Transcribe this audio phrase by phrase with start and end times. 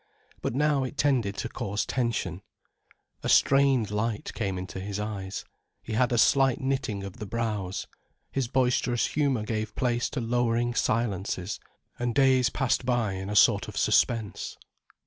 [0.41, 2.41] But now it tended to cause tension.
[3.21, 5.45] A strained light came into his eyes,
[5.83, 7.85] he had a slight knitting of the brows.
[8.31, 11.59] His boisterous humour gave place to lowering silences,
[11.99, 14.57] and days passed by in a sort of suspense.